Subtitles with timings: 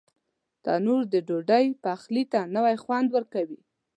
[0.63, 3.59] تنور د ډوډۍ پخلي ته نوی خوند ورکوي